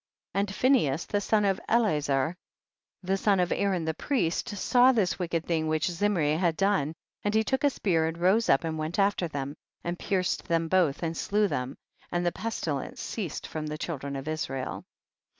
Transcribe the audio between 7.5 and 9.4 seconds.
a spear and rose up and went after